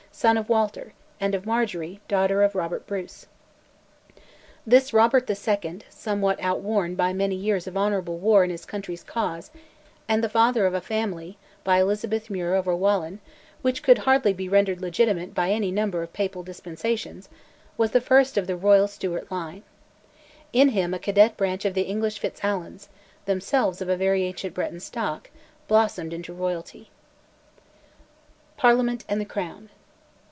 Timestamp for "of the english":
21.65-22.19